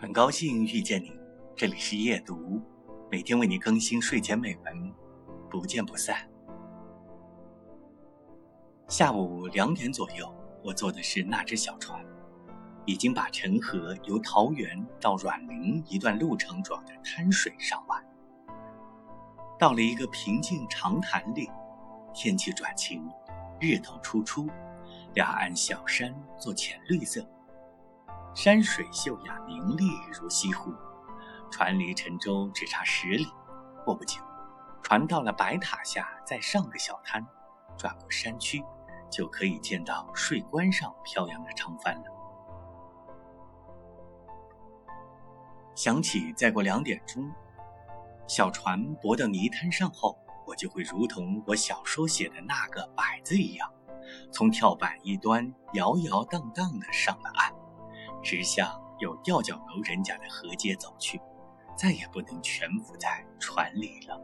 [0.00, 1.12] 很高兴遇见你，
[1.54, 2.58] 这里是夜读，
[3.10, 4.94] 每天为你更新睡前美文，
[5.50, 6.26] 不见不散。
[8.88, 10.34] 下午两点左右，
[10.64, 12.02] 我坐的是那只小船，
[12.86, 18.02] 已经把陈河由桃园到阮陵一段路程撞的滩水上完，
[19.58, 21.50] 到了一个平静长潭里，
[22.14, 23.06] 天气转晴，
[23.60, 24.48] 日头初出，
[25.12, 27.22] 两岸小山作浅绿色。
[28.32, 30.72] 山水秀雅明丽如西湖，
[31.50, 33.26] 船离沉舟只差十里。
[33.84, 34.22] 过不久，
[34.82, 37.26] 船到了白塔下，再上个小滩，
[37.76, 38.64] 转过山区，
[39.10, 42.04] 就可以见到税关上飘扬的长帆了。
[45.74, 47.28] 想起再过两点钟，
[48.28, 53.68] 小船泊到泥滩上后，我就会如同我小说写的那个“摆”字一样，
[54.30, 57.49] 从跳板一端摇摇荡荡的上了岸。
[58.22, 61.20] 直向有吊脚楼人家的河街走去，
[61.76, 64.20] 再也不能蜷伏在船里了。